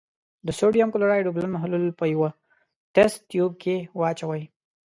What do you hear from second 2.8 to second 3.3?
تست